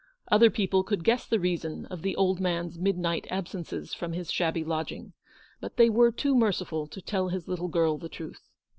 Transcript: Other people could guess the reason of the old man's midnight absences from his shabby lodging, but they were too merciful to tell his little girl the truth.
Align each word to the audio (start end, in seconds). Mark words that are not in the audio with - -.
Other 0.31 0.49
people 0.49 0.83
could 0.83 1.03
guess 1.03 1.27
the 1.27 1.39
reason 1.39 1.85
of 1.91 2.01
the 2.01 2.15
old 2.15 2.39
man's 2.39 2.79
midnight 2.79 3.27
absences 3.29 3.93
from 3.93 4.13
his 4.13 4.31
shabby 4.31 4.63
lodging, 4.63 5.13
but 5.59 5.77
they 5.77 5.91
were 5.91 6.11
too 6.11 6.33
merciful 6.33 6.87
to 6.87 7.03
tell 7.03 7.27
his 7.27 7.47
little 7.47 7.67
girl 7.67 7.99
the 7.99 8.09
truth. 8.09 8.41